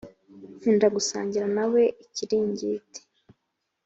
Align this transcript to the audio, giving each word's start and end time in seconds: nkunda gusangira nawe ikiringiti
nkunda 0.59 0.87
gusangira 0.95 1.47
nawe 1.55 1.83
ikiringiti 2.03 2.99